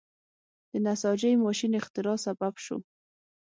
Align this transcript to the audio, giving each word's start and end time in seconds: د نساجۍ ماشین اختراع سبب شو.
د 0.71 0.73
نساجۍ 0.85 1.33
ماشین 1.45 1.71
اختراع 1.81 2.17
سبب 2.25 2.53
شو. 2.65 2.77